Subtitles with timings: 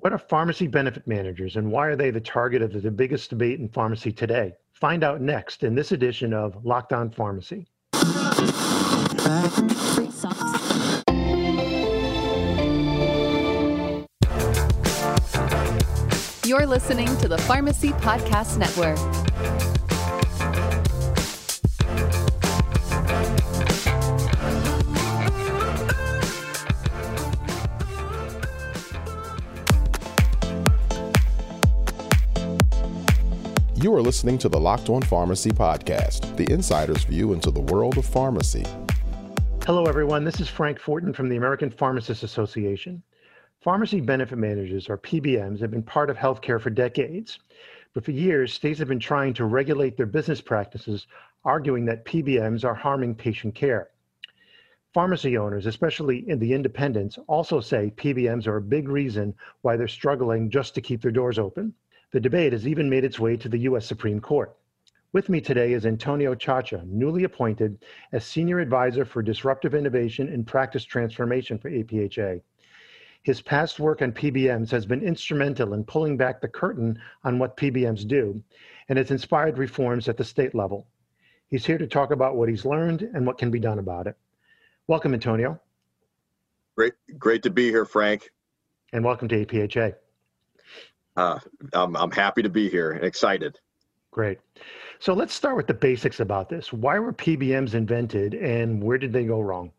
[0.00, 3.60] What are pharmacy benefit managers and why are they the target of the biggest debate
[3.60, 4.54] in pharmacy today?
[4.72, 7.66] Find out next in this edition of Locked On Pharmacy.
[16.46, 19.69] You're listening to the Pharmacy Podcast Network.
[33.82, 37.96] You are listening to the Locked On Pharmacy podcast, the insider's view into the world
[37.96, 38.66] of pharmacy.
[39.64, 40.22] Hello, everyone.
[40.22, 43.02] This is Frank Fortin from the American Pharmacists Association.
[43.62, 47.38] Pharmacy benefit managers, or PBMs, have been part of healthcare for decades.
[47.94, 51.06] But for years, states have been trying to regulate their business practices,
[51.46, 53.88] arguing that PBMs are harming patient care.
[54.92, 59.88] Pharmacy owners, especially in the independents, also say PBMs are a big reason why they're
[59.88, 61.72] struggling just to keep their doors open.
[62.12, 63.86] The debate has even made its way to the U.S.
[63.86, 64.56] Supreme Court.
[65.12, 70.44] With me today is Antonio Ciaccia, newly appointed as Senior Advisor for Disruptive Innovation and
[70.44, 72.40] Practice Transformation for APHA.
[73.22, 77.56] His past work on PBMs has been instrumental in pulling back the curtain on what
[77.56, 78.42] PBMs do
[78.88, 80.88] and has inspired reforms at the state level.
[81.46, 84.16] He's here to talk about what he's learned and what can be done about it.
[84.88, 85.60] Welcome, Antonio.
[86.76, 88.30] Great, great to be here, Frank.
[88.92, 89.94] And welcome to APHA
[91.16, 91.38] uh,
[91.72, 93.58] I'm, I'm happy to be here and excited.
[94.10, 94.38] Great.
[94.98, 96.72] So let's start with the basics about this.
[96.72, 99.72] Why were PBMs invented and where did they go wrong?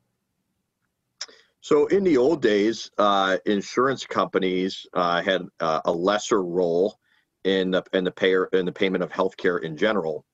[1.61, 6.97] So in the old days, uh, insurance companies uh, had uh, a lesser role
[7.43, 10.25] in the in the payer in the payment of healthcare in general.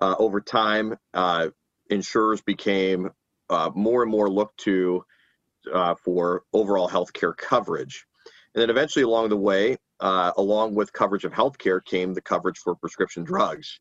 [0.00, 1.48] Uh, over time, uh,
[1.90, 3.10] insurers became
[3.50, 5.04] uh, more and more looked to
[6.02, 8.06] for overall healthcare coverage,
[8.54, 12.58] and then eventually along the way, uh, along with coverage of healthcare came the coverage
[12.58, 13.80] for prescription drugs.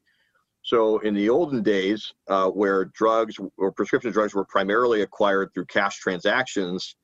[0.61, 5.65] So in the olden days, uh, where drugs or prescription drugs were primarily acquired through
[5.65, 6.95] cash transactions,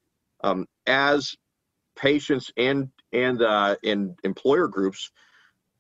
[0.44, 1.36] um, as
[1.96, 5.12] patients and and uh, and employer groups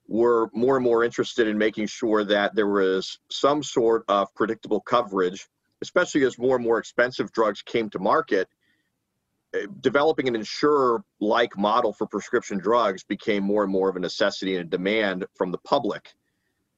[0.07, 4.79] were more and more interested in making sure that there was some sort of predictable
[4.79, 5.47] coverage,
[5.81, 8.47] especially as more and more expensive drugs came to market
[9.81, 14.55] developing an insurer like model for prescription drugs became more and more of a necessity
[14.55, 16.13] and a demand from the public.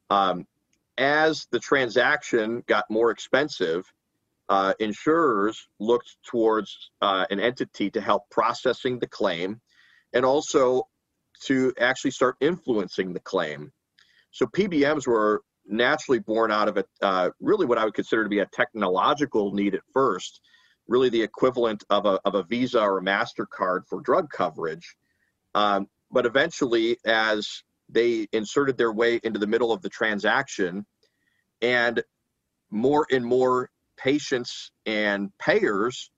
[0.09, 0.45] Um,
[0.97, 3.91] as the transaction got more expensive,
[4.49, 9.59] uh, insurers looked towards uh, an entity to help processing the claim
[10.13, 10.87] and also
[11.43, 13.71] to actually start influencing the claim.
[14.31, 18.29] So PBMs were naturally born out of it, uh, really what I would consider to
[18.29, 20.41] be a technological need at first
[20.87, 24.95] really the equivalent of a, of a Visa or a MasterCard for drug coverage.
[25.55, 30.85] Um, but eventually, as they inserted their way into the middle of the transaction,
[31.61, 32.03] and
[32.69, 36.11] more and more patients and payers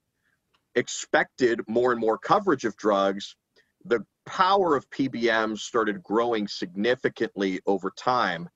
[0.74, 3.36] expected more and more coverage of drugs,
[3.84, 8.48] the power of PBMs started growing significantly over time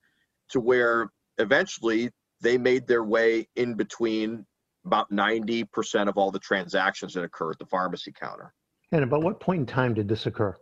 [0.50, 2.10] to where eventually
[2.40, 4.46] they made their way in between
[4.84, 8.52] about 90% of all the transactions that occur at the pharmacy counter.
[8.92, 10.54] And about what point in time did this occur?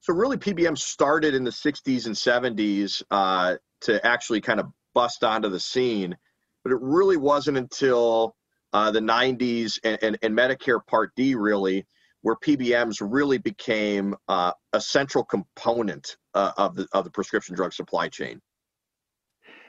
[0.00, 5.24] So, really, PBM started in the 60s and 70s uh, to actually kind of bust
[5.24, 6.16] onto the scene,
[6.62, 8.36] but it really wasn't until
[8.72, 11.86] uh, the 90s and, and, and, Medicare Part D, really,
[12.22, 17.72] where PBMs really became uh, a central component uh, of, the, of the prescription drug
[17.72, 18.40] supply chain.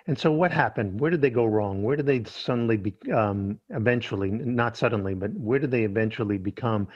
[0.08, 1.02] And so, what happened?
[1.02, 1.84] Where did they go wrong?
[1.84, 6.88] Where did they suddenly be, um, eventually, not suddenly, but where did they eventually become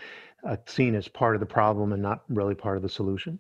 [0.48, 3.38] uh, seen as part of the problem and not really part of the solution?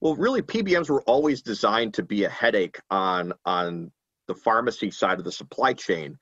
[0.00, 3.92] Well, really, PBMs were always designed to be a headache on on
[4.26, 6.18] the pharmacy side of the supply chain.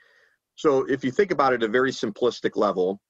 [0.56, 3.00] So, if you think about it at a very simplistic level,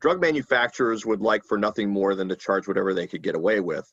[0.00, 3.60] drug manufacturers would like for nothing more than to charge whatever they could get away
[3.60, 3.88] with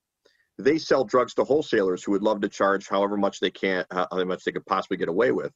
[0.58, 4.08] they sell drugs to wholesalers who would love to charge however much they can, how
[4.26, 5.52] much they could possibly get away with.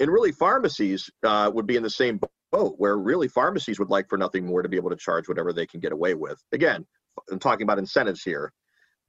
[0.00, 2.18] And really, pharmacies uh, would be in the same
[2.50, 5.52] boat, where really pharmacies would like for nothing more to be able to charge whatever
[5.52, 6.42] they can get away with.
[6.52, 6.84] Again,
[7.30, 8.52] I'm talking about incentives here.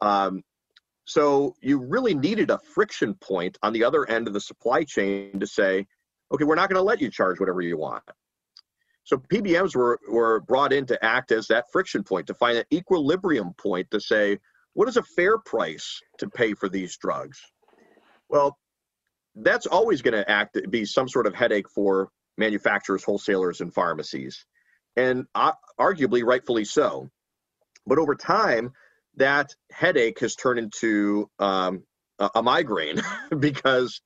[0.02, 0.44] Um,
[1.06, 5.40] so you really needed a friction point on the other end of the supply chain
[5.40, 5.86] to say,
[6.32, 8.04] okay, we're not going to let you charge whatever you want.
[9.04, 12.66] So PBMs were, were brought in to act as that friction point, to find an
[12.74, 14.40] equilibrium point to say,
[14.76, 17.40] what is a fair price to pay for these drugs?
[18.30, 18.58] Well,
[19.36, 24.46] that's always going to act be some sort of headache for manufacturers, wholesalers, and pharmacies,
[24.96, 27.10] and uh, arguably rightfully so.
[27.88, 28.74] But over time,
[29.16, 31.84] that headache has turned into um,
[32.20, 33.02] a, a migraine
[33.40, 34.02] because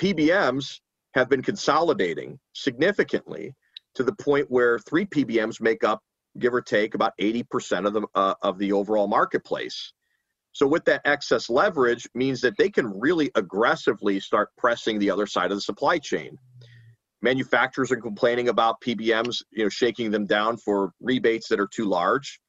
[0.00, 0.80] PBMs
[1.14, 3.54] have been consolidating significantly
[3.94, 6.02] to the point where three PBMs make up,
[6.38, 9.92] give or take, about 80% of the, uh, of the overall marketplace.
[10.58, 15.24] So with that excess leverage means that they can really aggressively start pressing the other
[15.24, 16.36] side of the supply chain.
[17.22, 21.84] Manufacturers are complaining about PBMs, you know, shaking them down for rebates that are too
[21.84, 22.40] large.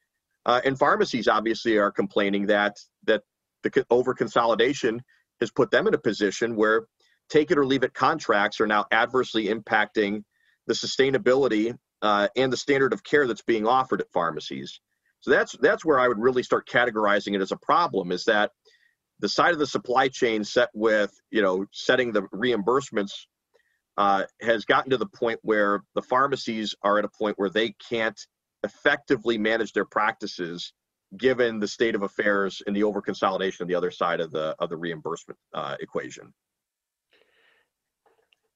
[0.43, 3.21] Uh, and pharmacies obviously are complaining that that
[3.61, 5.03] the over consolidation
[5.39, 6.87] has put them in a position where
[7.29, 10.23] take it or leave it contracts are now adversely impacting
[10.65, 14.79] the sustainability uh, and the standard of care that's being offered at pharmacies.
[15.21, 18.11] So that's that's where I would really start categorizing it as a problem.
[18.11, 18.51] Is that
[19.19, 23.11] the side of the supply chain set with you know setting the reimbursements
[23.97, 27.75] uh, has gotten to the point where the pharmacies are at a point where they
[27.89, 28.19] can't
[28.63, 30.73] effectively manage their practices
[31.17, 34.55] given the state of affairs and the over consolidation on the other side of the
[34.59, 36.33] of the reimbursement uh, equation.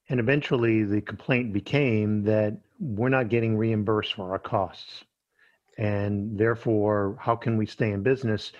[0.09, 5.03] And eventually, the complaint became that we're not getting reimbursed for our costs,
[5.77, 8.51] and therefore, how can we stay in business?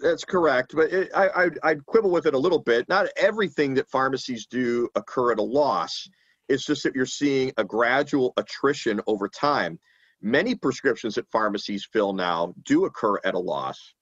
[0.00, 2.88] That's correct, but it, I, I I'd quibble with it a little bit.
[2.88, 6.08] Not everything that pharmacies do occur at a loss.
[6.48, 9.78] It's just that you're seeing a gradual attrition over time
[10.22, 13.94] many prescriptions that pharmacies fill now do occur at a loss.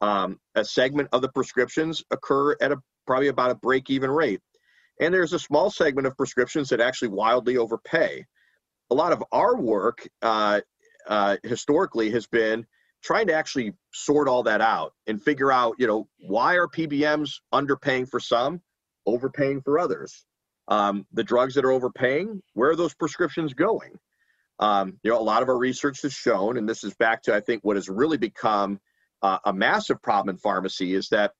[0.00, 2.76] Um, a segment of the prescriptions occur at a
[3.06, 4.40] probably about a break even rate.
[5.00, 8.24] And there's a small segment of prescriptions that actually wildly overpay.
[8.90, 10.60] A lot of our work uh,
[11.08, 12.66] uh, historically has been
[13.02, 17.34] trying to actually sort all that out and figure out, you know, why are PBMs
[17.52, 18.60] underpaying for some,
[19.06, 20.24] overpaying for others?
[20.68, 23.98] Um, the drugs that are overpaying, where are those prescriptions going?
[24.58, 27.34] Um, you know, a lot of our research has shown, and this is back to
[27.34, 28.80] I think what has really become
[29.22, 31.32] uh, a massive problem in pharmacy is that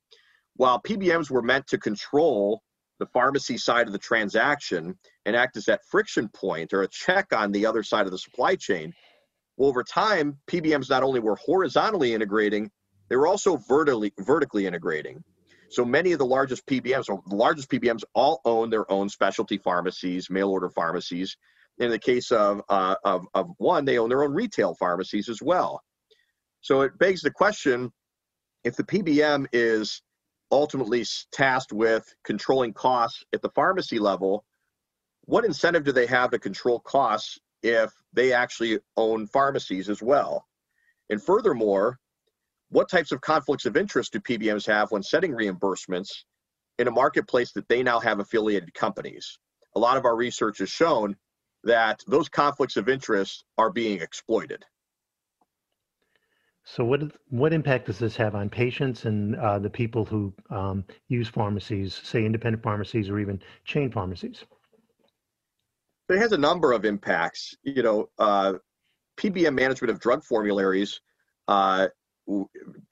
[0.55, 2.63] while PBMs were meant to control
[2.99, 7.33] the pharmacy side of the transaction and act as that friction point or a check
[7.33, 8.93] on the other side of the supply chain,
[9.59, 12.71] well, over time, PBMs not only were horizontally integrating,
[13.09, 15.23] they were also vertically vertically integrating.
[15.71, 19.59] So many of the largest PBMs, or the largest PBMs, all own their own specialty
[19.59, 21.37] pharmacies, mail order pharmacies,
[21.79, 25.43] in the case of, uh, of, of one, they own their own retail pharmacies as
[25.43, 25.83] well.
[26.61, 27.93] So it begs the question
[28.65, 30.03] if the PBM is
[30.51, 34.45] ultimately tasked with controlling costs at the pharmacy level,
[35.25, 40.47] what incentive do they have to control costs if they actually own pharmacies as well?
[41.11, 41.99] And furthermore,
[42.71, 46.11] what types of conflicts of interest do PBMs have when setting reimbursements
[46.79, 49.39] in a marketplace that they now have affiliated companies?
[49.75, 51.17] A lot of our research has shown
[51.65, 54.65] that those conflicts of interest are being exploited.
[56.65, 57.01] So, what
[57.31, 61.95] what impact does this have on patients and uh, the people who um, use pharmacies,
[62.05, 64.45] say independent pharmacies or even chain pharmacies?
[66.09, 67.55] It has a number of impacts.
[67.63, 68.55] You know, uh,
[69.19, 71.01] PBM management of drug formularies,
[71.49, 71.89] uh,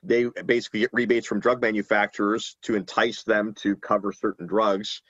[0.02, 5.02] they basically get rebates from drug manufacturers to entice them to cover certain drugs.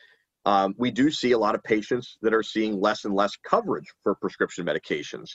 [0.44, 3.86] Um, we do see a lot of patients that are seeing less and less coverage
[4.02, 5.30] for prescription medications.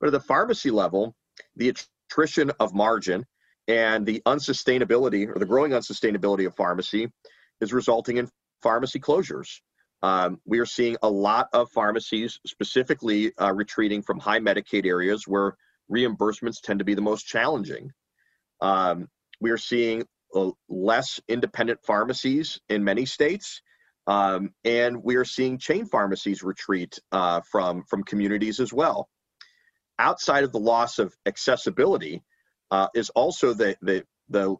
[0.00, 1.14] But at the pharmacy level,
[1.56, 1.74] the
[2.10, 3.24] attrition of margin
[3.68, 7.10] and the unsustainability or the growing unsustainability of pharmacy
[7.60, 8.28] is resulting in
[8.62, 9.60] pharmacy closures.
[10.02, 15.28] Um, we are seeing a lot of pharmacies specifically uh, retreating from high Medicaid areas
[15.28, 15.56] where
[15.90, 17.90] reimbursements tend to be the most challenging.
[18.60, 19.08] Um,
[19.40, 20.04] we are seeing
[20.34, 23.62] uh, less independent pharmacies in many states
[24.06, 29.08] um, and we are seeing chain pharmacies retreat uh, from, from communities as well.
[29.98, 32.22] Outside of the loss of accessibility
[32.70, 34.56] uh, is also the, the, the,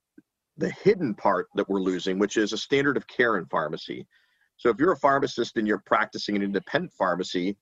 [0.59, 4.07] the hidden part that we're losing, which is a standard of care in pharmacy.
[4.63, 7.57] So if you're a pharmacist and you're practicing an independent pharmacy,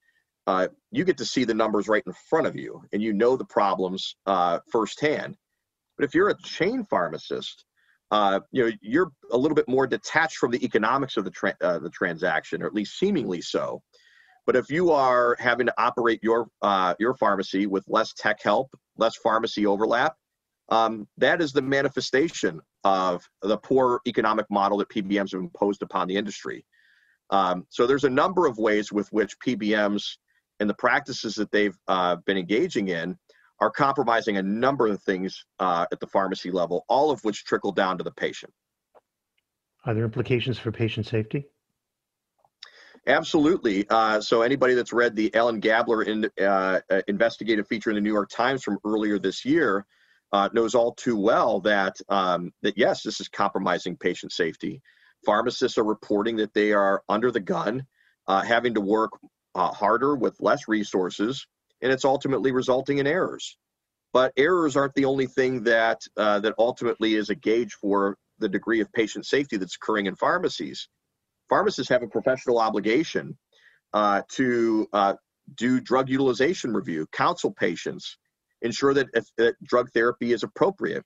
[0.47, 3.37] uh, you get to see the numbers right in front of you and you know
[3.38, 5.35] the problems uh, firsthand.
[5.97, 7.64] But if you're a chain pharmacist,
[8.11, 11.57] uh, you know you're a little bit more detached from the economics of the tra-
[11.62, 13.80] uh, the transaction, or at least seemingly so.
[14.45, 18.69] But if you are having to operate your uh, your pharmacy with less tech help,
[18.99, 20.16] less pharmacy overlap,
[20.69, 26.07] um, that is the manifestation of the poor economic model that PBMs have imposed upon
[26.07, 26.66] the industry.
[27.31, 30.17] Um, so there's a number of ways with which PBMs
[30.59, 33.17] and the practices that they've uh, been engaging in
[33.61, 37.73] are compromising a number of things uh, at the pharmacy level, all of which trickle
[37.73, 38.53] down to the patient.
[39.85, 41.47] Are there implications for patient safety?
[43.07, 43.87] Absolutely.
[43.89, 48.03] Uh, so anybody that's read the Ellen Gabler in, uh, uh, investigative feature in the
[48.03, 49.87] New York Times from earlier this year
[50.33, 54.83] uh, knows all too well that um, that yes, this is compromising patient safety.
[55.25, 57.87] Pharmacists are reporting that they are under the gun,
[58.27, 59.11] uh, having to work
[59.55, 61.47] uh, harder with less resources,
[61.83, 63.57] and it's ultimately resulting in errors.
[64.12, 68.49] But errors aren't the only thing that uh, that ultimately is a gauge for the
[68.49, 70.89] degree of patient safety that's occurring in pharmacies.
[71.49, 73.37] Pharmacists have a professional obligation
[73.93, 75.15] uh, to uh,
[75.57, 78.17] do drug utilization review, counsel patients,
[78.62, 81.05] ensure that, if, that drug therapy is appropriate.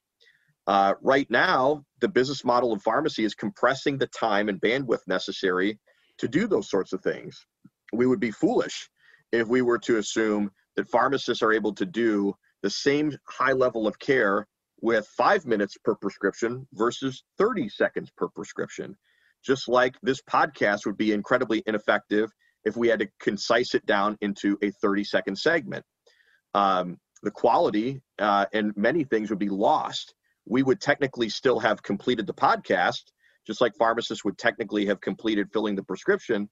[0.67, 5.79] Uh, right now, the business model of pharmacy is compressing the time and bandwidth necessary
[6.19, 7.47] to do those sorts of things.
[7.93, 8.89] We would be foolish
[9.33, 13.87] if we were to assume that pharmacists are able to do the same high level
[13.87, 14.47] of care
[14.81, 18.97] with five minutes per prescription versus 30 seconds per prescription.
[19.45, 22.31] Just like this podcast would be incredibly ineffective
[22.65, 25.85] if we had to concise it down into a 30 second segment.
[26.55, 30.15] Um, the quality uh, and many things would be lost.
[30.47, 33.03] We would technically still have completed the podcast,
[33.47, 36.49] just like pharmacists would technically have completed filling the prescription,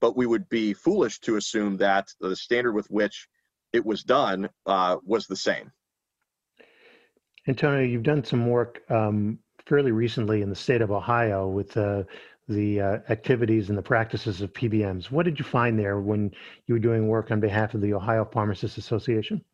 [0.00, 3.28] but we would be foolish to assume that the standard with which
[3.72, 5.72] it was done uh, was the same.
[7.48, 12.02] Antonio, you've done some work um, fairly recently in the state of Ohio with uh,
[12.48, 15.10] the uh, activities and the practices of PBMs.
[15.10, 16.32] What did you find there when
[16.66, 19.44] you were doing work on behalf of the Ohio Pharmacists Association?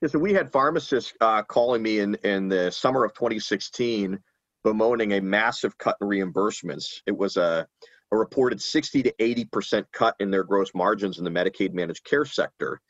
[0.00, 4.18] Yeah, so we had pharmacists uh, calling me in, in the summer of 2016
[4.64, 7.02] bemoaning a massive cut in reimbursements.
[7.06, 7.66] It was a,
[8.10, 12.24] a reported 60 to 80% cut in their gross margins in the Medicaid managed care
[12.24, 12.80] sector.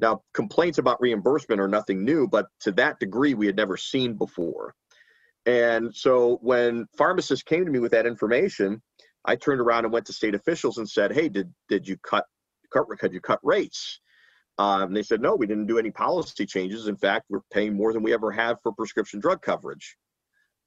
[0.00, 4.14] Now, complaints about reimbursement are nothing new, but to that degree, we had never seen
[4.14, 4.74] before.
[5.46, 8.82] And so when pharmacists came to me with that information,
[9.24, 12.26] I turned around and went to state officials and said, "Hey, did did you cut
[12.72, 14.00] cut you cut rates?"
[14.58, 16.88] Um, they said, "No, we didn't do any policy changes.
[16.88, 19.96] In fact, we're paying more than we ever have for prescription drug coverage."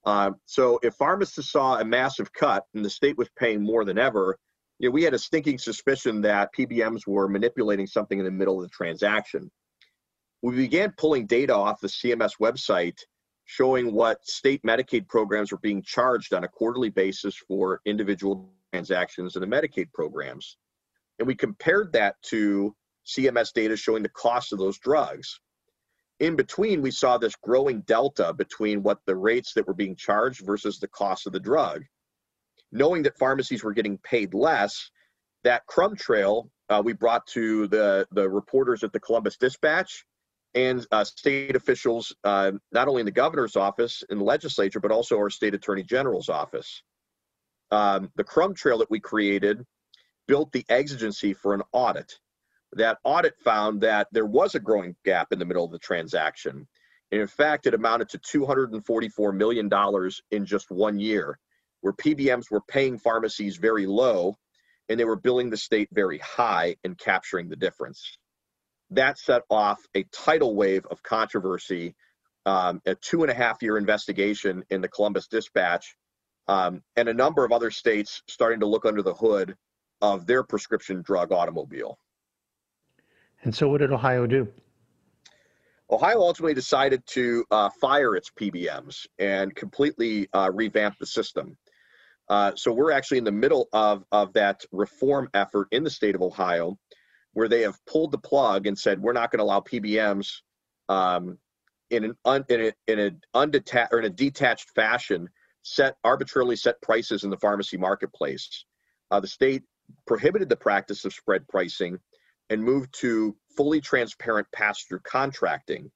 [0.06, 4.00] Uh, so if pharmacists saw a massive cut and the state was paying more than
[4.00, 4.38] ever,
[4.80, 8.58] you know, we had a stinking suspicion that PBMs were manipulating something in the middle
[8.58, 9.52] of the transaction.
[10.42, 12.98] We began pulling data off the CMS website
[13.46, 19.36] showing what state Medicaid programs were being charged on a quarterly basis for individual transactions
[19.36, 20.58] in the Medicaid programs.
[21.20, 22.76] And we compared that to
[23.16, 25.40] CMS data showing the cost of those drugs.
[26.20, 30.46] In between, we saw this growing delta between what the rates that were being charged
[30.46, 31.84] versus the cost of the drug
[32.72, 34.90] knowing that pharmacies were getting paid less,
[35.44, 40.06] that crumb trail uh, we brought to the, the reporters at the Columbus Dispatch
[40.54, 44.92] and uh, state officials, uh, not only in the governor's office and the legislature, but
[44.92, 46.84] also our state attorney general's office.
[47.72, 49.66] Um, the crumb trail that we created
[50.28, 52.20] built the exigency for an audit.
[52.74, 56.68] That audit found that there was a growing gap in the middle of the transaction.
[57.12, 59.70] And in fact, it amounted to $244 million
[60.32, 61.38] in just one year
[61.82, 64.36] where PBMs were paying pharmacies very low
[64.88, 68.18] and they were billing the state very high and capturing the difference.
[68.92, 71.96] That set off a tidal wave of controversy,
[72.46, 75.96] um, a two and a half year investigation in the Columbus Dispatch,
[76.48, 79.56] um, and a number of other states starting to look under the hood
[80.02, 81.98] of their prescription drug automobile.
[83.44, 84.48] And so, what did Ohio do?
[85.90, 91.58] Ohio ultimately decided to uh, fire its PBMs and completely uh, revamp the system.
[92.30, 96.16] Uh, so we're actually in the middle of, of that reform effort in the state
[96.16, 96.80] of Ohio,
[97.34, 100.36] where they have pulled the plug and said we're not going to allow PBMs
[100.88, 101.38] um,
[101.90, 105.28] in an un, in a, in a undetached or in a detached fashion
[105.64, 108.66] set arbitrarily set prices in the pharmacy marketplace.
[109.12, 109.64] Uh, the state
[110.08, 112.00] prohibited the practice of spread pricing
[112.52, 115.90] and moved to fully transparent pass-through contracting.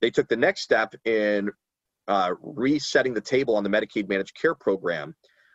[0.00, 1.52] They took the next step in
[2.08, 5.14] uh, resetting the table on the Medicaid managed care program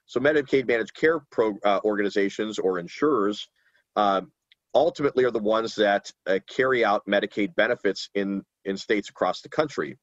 [0.09, 3.47] so Medicaid managed care pro, uh, organizations or insurers
[3.95, 4.21] uh,
[4.73, 9.49] ultimately are the ones that uh, carry out Medicaid benefits in, in states across the
[9.49, 9.99] country.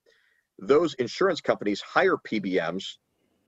[0.60, 2.84] Those insurance companies hire PBMs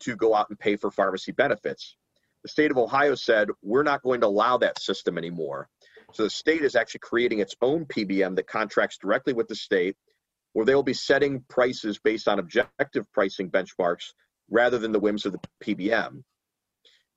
[0.00, 1.96] to go out and pay for pharmacy benefits.
[2.42, 5.68] The state of Ohio said, we're not going to allow that system anymore.
[6.12, 9.96] So the state is actually creating its own PBM that contracts directly with the state,
[10.52, 14.12] where they'll be setting prices based on objective pricing benchmarks
[14.50, 16.22] rather than the whims of the PBM.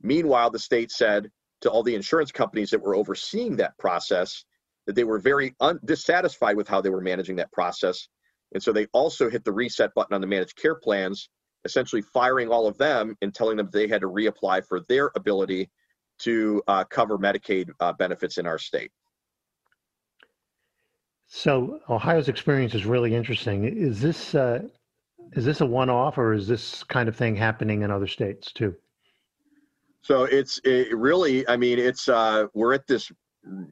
[0.01, 1.31] Meanwhile, the state said
[1.61, 4.43] to all the insurance companies that were overseeing that process
[4.87, 8.07] that they were very un- dissatisfied with how they were managing that process.
[8.53, 11.29] And so they also hit the reset button on the managed care plans,
[11.63, 15.69] essentially firing all of them and telling them they had to reapply for their ability
[16.23, 18.91] to uh, cover Medicaid uh, benefits in our state.
[21.27, 23.63] So Ohio's experience is really interesting.
[23.63, 24.63] Is this uh,
[25.33, 28.75] is this a one-off, or is this kind of thing happening in other states too?
[30.01, 33.11] So it's it really, I mean, it's uh, we're at this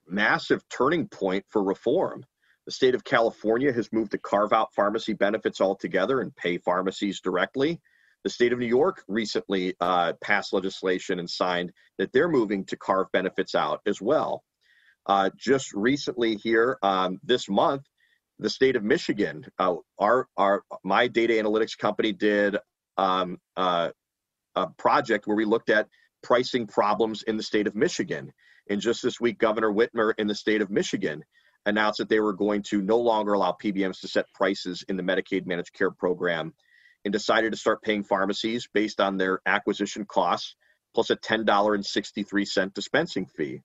[0.08, 2.24] massive turning point for reform.
[2.66, 7.20] The state of California has moved to carve out pharmacy benefits altogether and pay pharmacies
[7.20, 7.82] directly.
[8.24, 12.78] The state of New York recently uh, passed legislation and signed that they're moving to
[12.78, 14.44] carve benefits out as well.
[15.06, 17.84] Uh, just recently here um, this month,
[18.40, 22.58] the state of Michigan, uh, our our my data analytics company did
[22.98, 23.90] um, uh,
[24.56, 25.88] a project where we looked at
[26.22, 28.32] pricing problems in the state of Michigan.
[28.70, 31.24] And just this week, Governor Whitmer in the state of Michigan
[31.66, 35.04] announced that they were going to no longer allow PBMs to set prices in the
[35.04, 36.54] Medicaid managed care program
[37.06, 40.56] and decided to start paying pharmacies based on their acquisition costs
[40.94, 43.62] plus a $10.63 dispensing fee,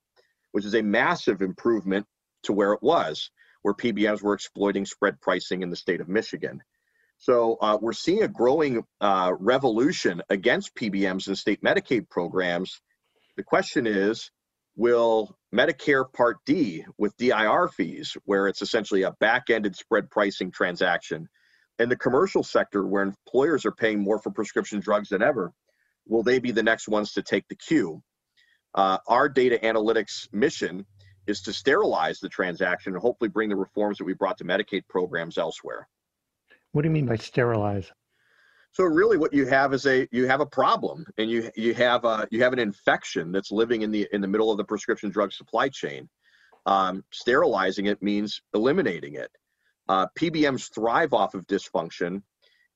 [0.52, 2.06] which is a massive improvement
[2.44, 3.30] to where it was,
[3.62, 6.62] where PBMs were exploiting spread pricing in the state of Michigan.
[7.18, 12.80] So uh, we're seeing a growing uh, revolution against PBMs and state Medicaid programs.
[13.36, 14.30] The question is,
[14.76, 21.28] will Medicare Part D with DIR fees, where it's essentially a back-ended spread pricing transaction,
[21.78, 25.52] and the commercial sector where employers are paying more for prescription drugs than ever,
[26.06, 28.02] will they be the next ones to take the cue?
[28.74, 30.84] Uh, our data analytics mission
[31.26, 34.82] is to sterilize the transaction and hopefully bring the reforms that we brought to Medicaid
[34.88, 35.88] programs elsewhere.
[36.72, 37.90] What do you mean by sterilize?
[38.72, 42.04] So really, what you have is a you have a problem, and you you have
[42.04, 45.10] a you have an infection that's living in the in the middle of the prescription
[45.10, 46.08] drug supply chain.
[46.66, 49.30] Um, sterilizing it means eliminating it.
[49.88, 52.22] Uh, PBMs thrive off of dysfunction,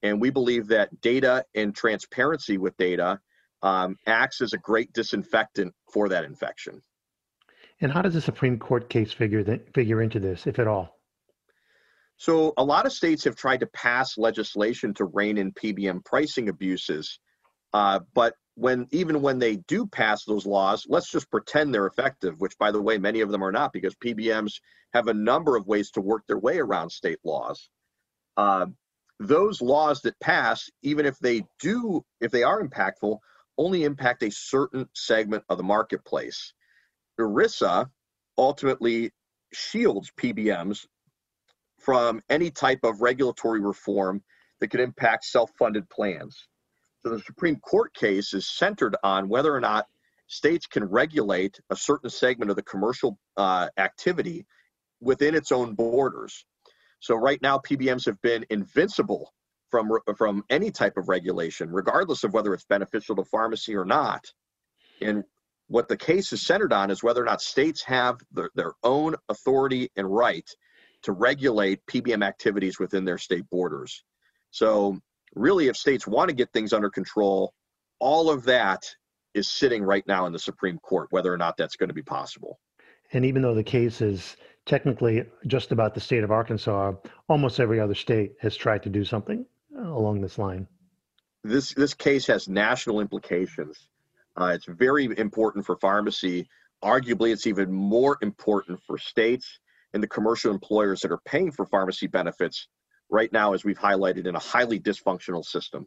[0.03, 3.21] and we believe that data and transparency with data
[3.62, 6.83] um, acts as a great disinfectant for that infection.
[7.81, 10.99] And how does the Supreme Court case figure that, figure into this, if at all?
[12.17, 16.49] So a lot of states have tried to pass legislation to rein in PBM pricing
[16.49, 17.21] abuses,
[17.73, 22.40] uh, but when even when they do pass those laws, let's just pretend they're effective.
[22.40, 24.55] Which, by the way, many of them are not because PBMs
[24.94, 27.71] have a number of ways to work their way around state laws.
[28.37, 28.66] Uh,
[29.21, 33.18] those laws that pass, even if they do, if they are impactful,
[33.57, 36.53] only impact a certain segment of the marketplace.
[37.21, 37.88] ERISA
[38.37, 39.11] ultimately
[39.53, 40.87] shields PBMs
[41.81, 44.23] from any type of regulatory reform
[44.61, 46.49] that could impact self-funded plans.
[47.02, 49.87] So the Supreme Court case is centered on whether or not
[50.26, 54.46] states can regulate a certain segment of the commercial uh, activity
[55.00, 56.44] within its own borders.
[57.00, 59.32] So right now, PBMs have been invincible
[59.70, 64.24] from from any type of regulation, regardless of whether it's beneficial to pharmacy or not.
[65.00, 65.24] And
[65.68, 69.14] what the case is centered on is whether or not states have the, their own
[69.28, 70.48] authority and right
[71.02, 74.02] to regulate PBM activities within their state borders.
[74.50, 74.98] So,
[75.35, 77.53] really, if states want to get things under control,
[77.99, 78.85] all of that
[79.35, 82.03] is sitting right now in the Supreme Court, whether or not that's going to be
[82.03, 82.59] possible.
[83.12, 84.37] And even though the case is
[84.67, 86.93] technically just about the state of Arkansas,
[87.29, 90.67] almost every other state has tried to do something along this line.
[91.45, 93.88] This this case has national implications.
[94.37, 96.49] Uh, it's very important for pharmacy.
[96.85, 99.59] Arguably, it's even more important for states
[99.95, 102.69] and the commercial employers that are paying for pharmacy benefits
[103.11, 105.87] right now, as we've highlighted, in a highly dysfunctional system.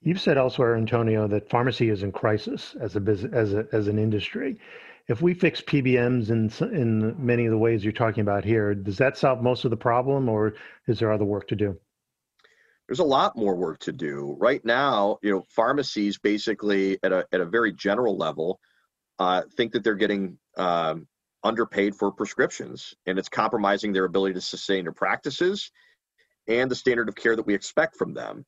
[0.00, 3.88] You've said elsewhere, Antonio, that pharmacy is in crisis as a business, as a, as
[3.88, 4.58] an industry.
[5.08, 8.98] If we fix PBMs in in many of the ways you're talking about here, does
[8.98, 10.54] that solve most of the problem, or
[10.86, 11.78] is there other work to do?
[12.88, 15.18] There's a lot more work to do right now.
[15.22, 18.60] You know, pharmacies basically at a at a very general level
[19.18, 21.06] uh, think that they're getting um,
[21.44, 25.70] underpaid for prescriptions and it's compromising their ability to sustain their practices
[26.48, 28.44] and the standard of care that we expect from them.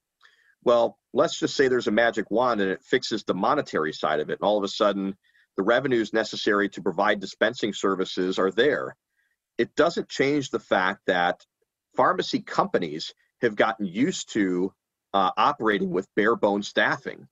[0.64, 4.30] Well, let's just say there's a magic wand and it fixes the monetary side of
[4.30, 4.38] it.
[4.40, 5.16] And all of a sudden,
[5.56, 8.96] the revenues necessary to provide dispensing services are there.
[9.58, 11.44] It doesn't change the fact that
[11.96, 14.72] pharmacy companies have gotten used to
[15.12, 17.28] uh, operating with bare bones staffing.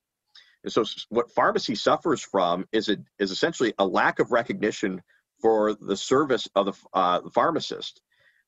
[0.63, 5.01] And so, what pharmacy suffers from is, a, is essentially a lack of recognition
[5.41, 8.01] for the service of the, uh, the pharmacist.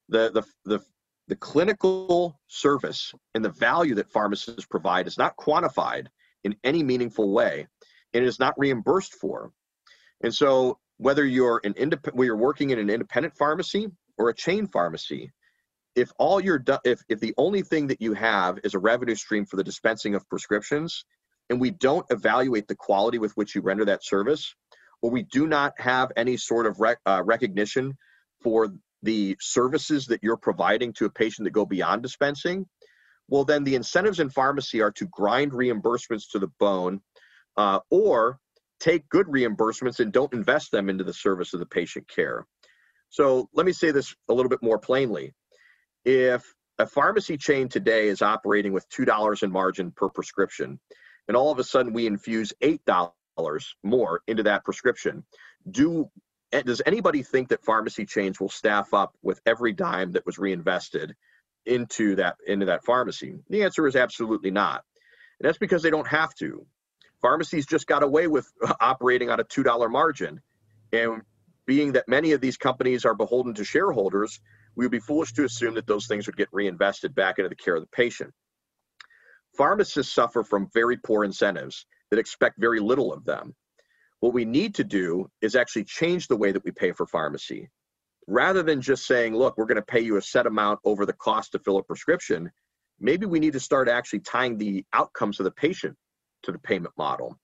[0.07, 0.79] The, the, the,
[1.27, 6.07] the clinical service and the value that pharmacists provide is not quantified
[6.43, 7.67] in any meaningful way
[8.13, 9.51] and is not reimbursed for.
[10.21, 14.67] And so whether you're an independent, you're working in an independent pharmacy or a chain
[14.67, 15.31] pharmacy,
[15.95, 19.15] if all you're do- if if the only thing that you have is a revenue
[19.15, 21.05] stream for the dispensing of prescriptions,
[21.49, 24.55] and we don't evaluate the quality with which you render that service,
[25.01, 27.97] or we do not have any sort of rec- uh, recognition
[28.41, 28.73] for
[29.05, 32.65] the services that you're providing to a patient that go beyond dispensing,
[33.27, 37.01] well, then the incentives in pharmacy are to grind reimbursements to the bone
[37.57, 38.39] uh, or
[38.79, 42.45] take good reimbursements and don't invest them into the service of the patient care.
[43.09, 45.33] So let me say this a little bit more plainly.
[46.03, 46.43] If
[46.77, 50.79] a pharmacy chain today is operating with $2 in margin per prescription,
[51.27, 53.11] and all of a sudden we infuse $8
[53.83, 55.23] more into that prescription,
[55.69, 56.09] do
[56.51, 60.37] Eh, does anybody think that pharmacy chains will staff up with every dime that was
[60.37, 61.15] reinvested
[61.65, 63.35] into that into that pharmacy?
[63.49, 64.83] The answer is absolutely not.
[65.39, 66.65] And that's because they don't have to.
[67.21, 70.41] Pharmacies just got away with uh, operating on a $2 margin.
[70.93, 71.23] And
[71.65, 74.39] being that many of these companies are beholden to shareholders,
[74.75, 77.55] we would be foolish to assume that those things would get reinvested back into the
[77.55, 78.33] care of the patient.
[79.57, 83.55] Pharmacists suffer from very poor incentives that expect very little of them.
[84.25, 87.69] What we need to do is actually change the way that we pay for pharmacy.
[88.25, 91.13] Rather than just saying, look, we're going to pay you a set amount over the
[91.13, 92.49] cost to fill a prescription,
[92.99, 95.95] maybe we need to start actually tying the outcomes of the patient
[96.41, 97.37] to the payment model.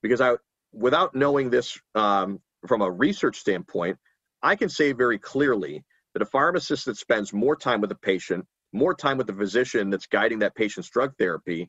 [0.00, 0.36] Because I,
[0.72, 3.98] without knowing this um, from a research standpoint,
[4.44, 5.82] I can say very clearly
[6.12, 9.90] that a pharmacist that spends more time with a patient, more time with the physician
[9.90, 11.68] that's guiding that patient's drug therapy,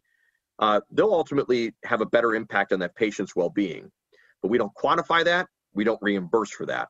[0.60, 3.90] uh, they'll ultimately have a better impact on that patient's well-being.
[4.44, 5.48] But we don't quantify that.
[5.74, 6.90] We don't reimburse for that.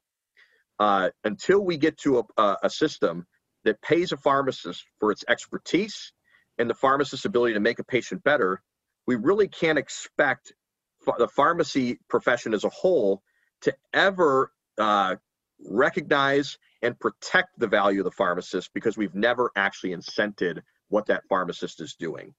[0.79, 3.25] Uh, until we get to a, a system
[3.63, 6.11] that pays a pharmacist for its expertise
[6.57, 8.61] and the pharmacist's ability to make a patient better,
[9.07, 10.51] we really can't expect
[11.17, 13.21] the pharmacy profession as a whole
[13.61, 15.15] to ever uh,
[15.69, 21.23] recognize and protect the value of the pharmacist because we've never actually incented what that
[21.29, 22.33] pharmacist is doing.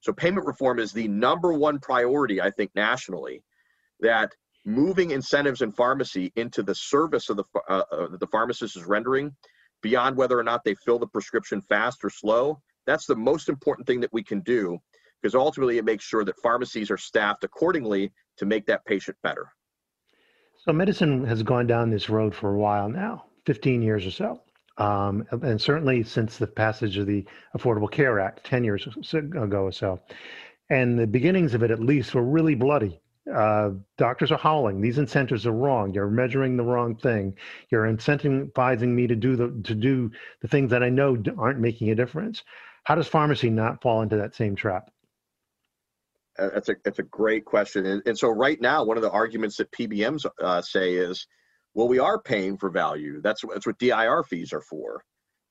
[0.00, 3.42] So payment reform is the number one priority, I think, nationally,
[4.00, 4.32] that
[4.64, 9.34] moving incentives in pharmacy into the service of the, uh, uh, the pharmacist is rendering
[9.82, 12.60] beyond whether or not they fill the prescription fast or slow.
[12.86, 14.78] That's the most important thing that we can do
[15.20, 19.48] because ultimately it makes sure that pharmacies are staffed accordingly to make that patient better.
[20.56, 24.42] So medicine has gone down this road for a while now, 15 years or so.
[24.76, 29.72] Um, and certainly since the passage of the Affordable Care Act 10 years ago or
[29.72, 30.00] so.
[30.70, 33.00] And the beginnings of it, at least, were really bloody.
[33.34, 34.80] Uh, doctors are howling.
[34.80, 35.92] These incentives are wrong.
[35.92, 37.36] You're measuring the wrong thing.
[37.70, 40.10] You're incentivizing me to do the to do
[40.40, 42.42] the things that I know aren't making a difference.
[42.84, 44.90] How does pharmacy not fall into that same trap?
[46.38, 47.84] Uh, that's a that's a great question.
[47.84, 51.26] And, and so right now, one of the arguments that PBMs uh, say is,
[51.74, 53.20] well, we are paying for value.
[53.20, 55.04] That's that's what DIR fees are for.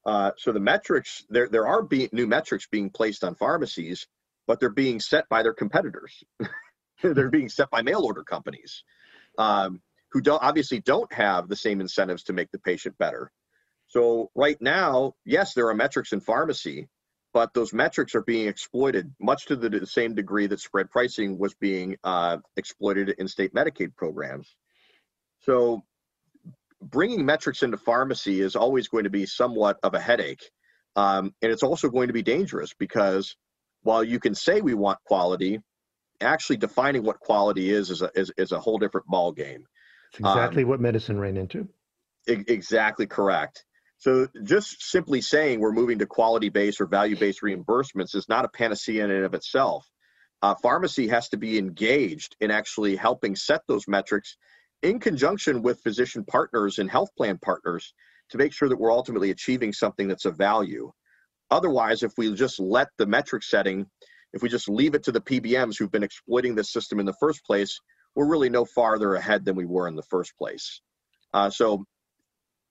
[0.06, 4.08] Uh, so the metrics there there are be, new metrics being placed on pharmacies,
[4.48, 6.24] but they're being set by their competitors.
[7.04, 8.84] they're being set by mail order companies,
[9.38, 9.82] um,
[10.12, 13.32] who don't obviously don't have the same incentives to make the patient better.
[13.88, 16.88] So right now, yes, there are metrics in pharmacy,
[17.34, 21.38] but those metrics are being exploited much to the, the same degree that spread pricing
[21.38, 24.56] was being uh, exploited in state Medicaid programs.
[25.42, 25.84] So
[26.82, 30.50] bringing metrics into pharmacy is always going to be somewhat of a headache.
[30.96, 33.36] Um, and it's also going to be dangerous because
[33.84, 35.60] while you can say we want quality,
[36.22, 39.66] actually defining what quality is is a, is, is a whole different ball game.
[40.12, 41.68] It's exactly um, what medicine ran into.
[42.28, 43.66] exactly correct.
[44.00, 49.04] So just simply saying we're moving to quality-based or value-based reimbursements is not a panacea
[49.04, 49.90] in and of itself.
[50.44, 54.38] Uh, pharmacy has to be engaged in actually helping set those metrics
[54.84, 57.94] in conjunction with physician partners and health plan partners
[58.30, 60.92] to make sure that we're ultimately achieving something that's of value.
[61.50, 63.88] Otherwise, if we just let the metric setting,
[64.38, 67.16] if we just leave it to the PBMs who've been exploiting this system in the
[67.20, 67.80] first place,
[68.16, 70.80] we're really no farther ahead than we were in the first place.
[71.34, 71.86] Uh, so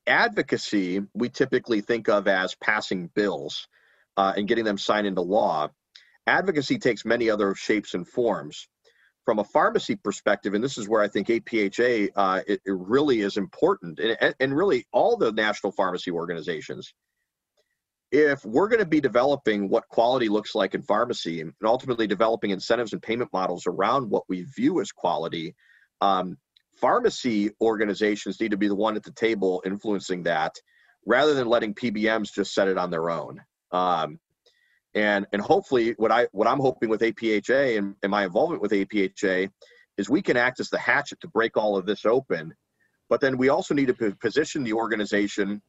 [0.07, 3.67] advocacy we typically think of as passing bills
[4.17, 5.69] uh, and getting them signed into law.
[6.29, 8.69] Advocacy takes many other shapes and forms.
[9.25, 13.23] From a pharmacy perspective, and this is where I think APHA uh, it, it, really
[13.23, 16.95] is important, and, and really all the national pharmacy organizations.
[18.19, 22.49] If we're going to be developing what quality looks like in pharmacy and ultimately developing
[22.49, 25.55] incentives and payment models around what we view as quality,
[26.01, 26.39] um,
[26.81, 30.55] pharmacy organizations need to be the one at the table influencing that
[31.05, 33.43] rather than letting PBMs just set it on their own.
[33.71, 34.19] Um,
[34.95, 38.73] and and hopefully what I what I'm hoping with APHA and, and my involvement with
[38.73, 39.51] APHA
[39.99, 42.55] is we can act as the hatchet to break all of this open.
[43.11, 45.61] But then we also need to position the organization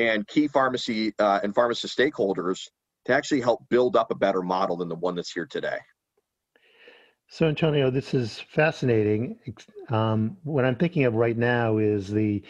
[0.00, 2.68] and key pharmacy uh, and pharmacist stakeholders
[3.04, 5.78] to actually help build up a better model than the one that's here today.
[7.28, 9.38] So, Antonio, this is fascinating.
[9.88, 12.42] Um, what I'm thinking of right now is the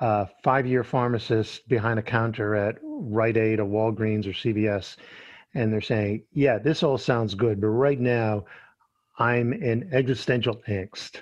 [0.00, 4.96] uh, five-year pharmacist behind a counter at Rite Aid or Walgreens or CVS,
[5.54, 8.44] and they're saying, "Yeah, this all sounds good, but right now,
[9.18, 11.16] I'm in existential angst.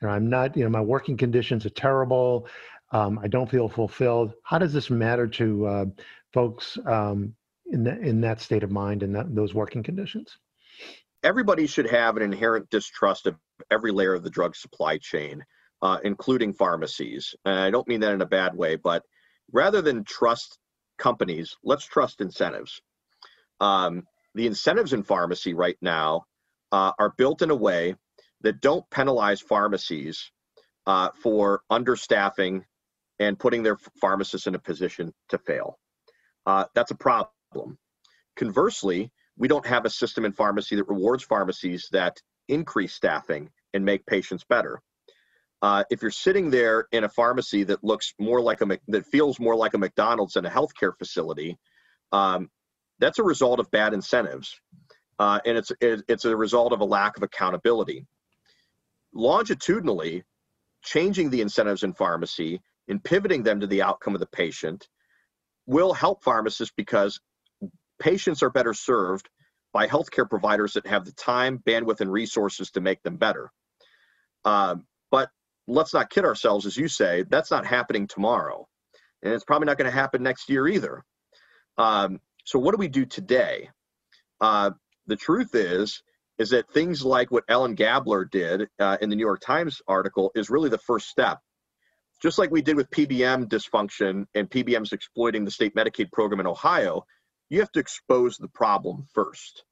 [0.00, 0.56] You know, I'm not.
[0.56, 2.48] You know, my working conditions are terrible.
[2.90, 4.34] Um, I don't feel fulfilled.
[4.42, 5.84] How does this matter to uh,
[6.32, 7.34] folks um,
[7.66, 10.38] in the, in that state of mind and those working conditions?"
[11.22, 13.36] Everybody should have an inherent distrust of
[13.70, 15.44] every layer of the drug supply chain
[15.82, 17.34] uh, including pharmacies.
[17.44, 19.04] And I don't mean that in a bad way, but
[19.52, 20.58] rather than trust
[20.98, 22.80] companies, let's trust incentives.
[23.60, 26.24] Um, the incentives in pharmacy right now
[26.72, 27.94] uh, are built in a way
[28.42, 30.30] that don't penalize pharmacies
[30.86, 32.62] uh, for understaffing
[33.18, 35.78] and putting their pharmacists in a position to fail.
[36.46, 37.78] Uh, that's a problem.
[38.36, 43.84] Conversely, we don't have a system in pharmacy that rewards pharmacies that increase staffing and
[43.84, 44.80] make patients better.
[45.60, 49.40] Uh, if you're sitting there in a pharmacy that looks more like a that feels
[49.40, 51.58] more like a McDonald's than a healthcare facility,
[52.12, 52.48] um,
[53.00, 54.60] that's a result of bad incentives,
[55.18, 58.06] uh, and it's it's a result of a lack of accountability.
[59.12, 60.22] Longitudinally,
[60.84, 64.88] changing the incentives in pharmacy and pivoting them to the outcome of the patient
[65.66, 67.20] will help pharmacists because
[68.00, 69.28] patients are better served
[69.72, 73.50] by healthcare providers that have the time, bandwidth, and resources to make them better.
[74.44, 75.28] Um, but
[75.66, 78.66] let's not kid ourselves, as you say, that's not happening tomorrow.
[79.22, 81.04] And it's probably not going to happen next year either.
[81.76, 83.68] Um, so what do we do today?
[84.40, 84.70] Uh,
[85.06, 86.02] the truth is,
[86.38, 90.30] is that things like what Ellen Gabler did uh, in the New York Times article
[90.34, 91.40] is really the first step.
[92.20, 96.46] Just like we did with PBM dysfunction and PBMs exploiting the state Medicaid program in
[96.46, 97.04] Ohio,
[97.48, 99.64] you have to expose the problem first.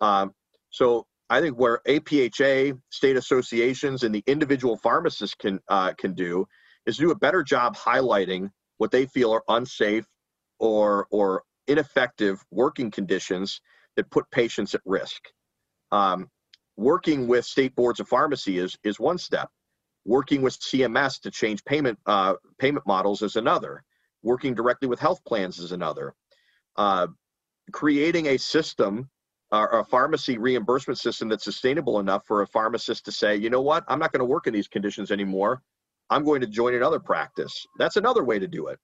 [0.00, 0.32] Um,
[0.70, 6.46] so I think where APHA, state associations, and the individual pharmacists can uh, can do
[6.86, 10.06] is do a better job highlighting what they feel are unsafe
[10.58, 13.60] or or ineffective working conditions
[13.96, 15.22] that put patients at risk.
[15.92, 16.28] Um,
[16.76, 19.50] working with state boards of pharmacy is is one step.
[20.04, 23.84] Working with CMS to change payment uh, payment models is another.
[24.22, 26.14] Working directly with health plans is another.
[26.76, 27.08] Uh,
[27.72, 29.08] creating a system
[29.52, 33.84] a pharmacy reimbursement system that's sustainable enough for a pharmacist to say, you know what,
[33.88, 35.62] I'm not going to work in these conditions anymore.
[36.08, 37.66] I'm going to join another practice.
[37.78, 38.78] That's another way to do it.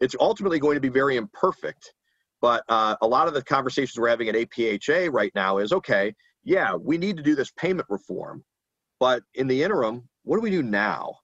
[0.00, 1.92] It's ultimately going to be very imperfect,
[2.40, 6.14] but uh, a lot of the conversations we're having at APHA right now is okay,
[6.42, 8.42] yeah, we need to do this payment reform,
[9.00, 11.14] but in the interim, what do we do now?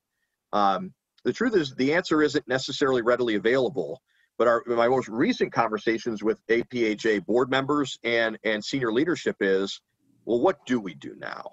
[0.53, 0.93] Um,
[1.25, 4.01] the truth is, the answer isn't necessarily readily available.
[4.39, 9.81] But our, my most recent conversations with APHA board members and, and senior leadership is,
[10.25, 11.51] well, what do we do now?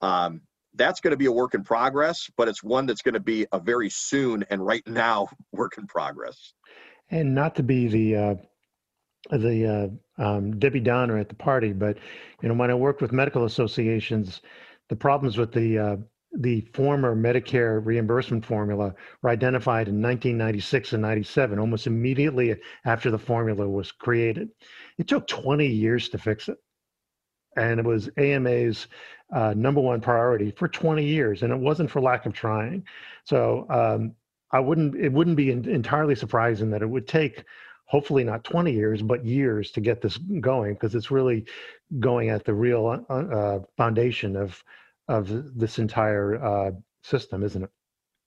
[0.00, 0.40] Um,
[0.74, 3.46] that's going to be a work in progress, but it's one that's going to be
[3.52, 6.54] a very soon and right now work in progress.
[7.10, 8.34] And not to be the uh,
[9.30, 11.96] the uh, um, Debbie Downer at the party, but
[12.42, 14.42] you know when I worked with medical associations,
[14.88, 15.96] the problems with the uh,
[16.32, 23.18] the former Medicare reimbursement formula were identified in 1996 and 97, almost immediately after the
[23.18, 24.50] formula was created.
[24.98, 26.58] It took 20 years to fix it.
[27.56, 28.88] And it was AMA's
[29.34, 32.84] uh, number one priority for 20 years, and it wasn't for lack of trying.
[33.24, 34.14] So um,
[34.52, 37.44] I wouldn't, it wouldn't be in, entirely surprising that it would take
[37.88, 41.46] hopefully not 20 years, but years to get this going because it's really
[41.98, 44.62] going at the real uh, uh foundation of
[45.08, 46.70] of this entire uh,
[47.02, 47.70] system, isn't it?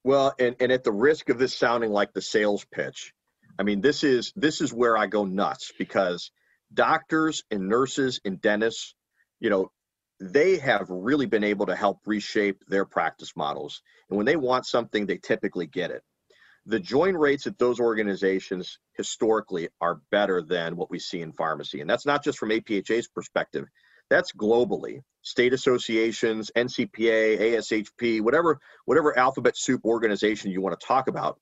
[0.04, 3.14] Well, and, and at the risk of this sounding like the sales pitch,
[3.60, 6.32] I mean, this is this is where I go nuts because
[6.74, 8.96] doctors and nurses and dentists,
[9.40, 9.72] you know,
[10.20, 13.82] they have really been able to help reshape their practice models.
[14.10, 16.04] And when they want something, they typically get it.
[16.66, 21.82] The join rates at those organizations historically are better than what we see in pharmacy.
[21.82, 23.66] And that's not just from APHA's perspective,
[24.10, 31.08] that's globally state associations, NCPA, ASHP, whatever whatever alphabet soup organization you want to talk
[31.08, 31.40] about,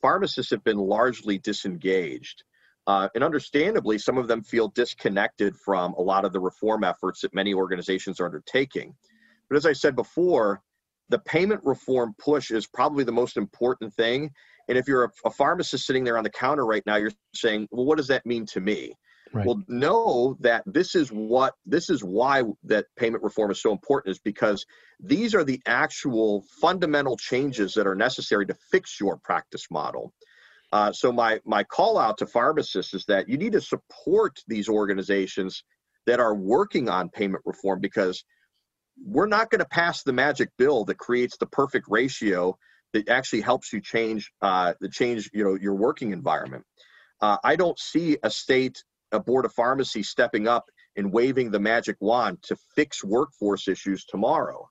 [0.00, 2.44] pharmacists have been largely disengaged.
[2.86, 7.20] Uh, and understandably, some of them feel disconnected from a lot of the reform efforts
[7.20, 8.94] that many organizations are undertaking.
[9.48, 10.60] But as I said before,
[11.08, 14.30] the payment reform push is probably the most important thing.
[14.72, 17.68] And if you're a, a pharmacist sitting there on the counter right now, you're saying,
[17.70, 18.94] well, what does that mean to me?
[19.30, 19.44] Right.
[19.44, 24.12] Well, know that this is what this is why that payment reform is so important
[24.12, 24.64] is because
[24.98, 30.14] these are the actual fundamental changes that are necessary to fix your practice model.
[30.72, 34.70] Uh, so my my call out to pharmacists is that you need to support these
[34.70, 35.64] organizations
[36.06, 38.24] that are working on payment reform because
[39.04, 42.56] we're not going to pass the magic bill that creates the perfect ratio
[42.92, 46.64] that actually helps you change uh, the change you know your working environment.
[47.20, 50.64] Uh, I don't see a state a board of pharmacy stepping up
[50.96, 54.68] and waving the magic wand to fix workforce issues tomorrow.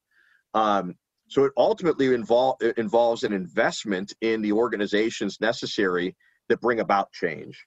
[0.54, 0.96] Um,
[1.28, 6.16] so it ultimately involve, it involves an investment in the organizations necessary
[6.50, 7.66] that bring about change.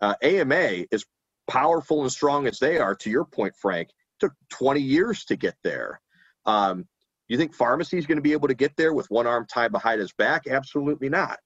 [0.00, 1.04] Uh, AMA, as
[1.48, 5.54] powerful and strong as they are, to your point, Frank, took 20 years to get
[5.62, 6.00] there.
[6.46, 6.86] Um,
[7.32, 9.72] you think pharmacy is going to be able to get there with one arm tied
[9.72, 10.46] behind his back?
[10.46, 11.38] Absolutely not.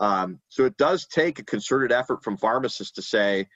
[0.00, 3.46] Um, so it does take a concerted effort from pharmacists to say,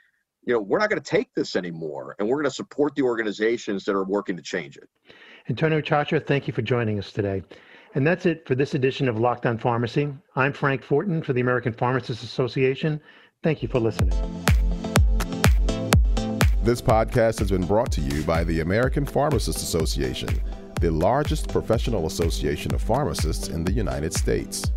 [0.45, 3.03] you know, we're not going to take this anymore, and we're going to support the
[3.03, 4.89] organizations that are working to change it.
[5.49, 7.43] Antonio Ciaccia, thank you for joining us today.
[7.95, 10.13] And that's it for this edition of Locked On Pharmacy.
[10.35, 13.01] I'm Frank Fortin for the American Pharmacists Association.
[13.43, 14.11] Thank you for listening.
[16.63, 20.41] This podcast has been brought to you by the American Pharmacists Association,
[20.83, 24.73] the largest professional association of pharmacists in the United States.